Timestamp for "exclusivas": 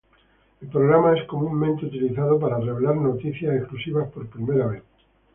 3.55-4.09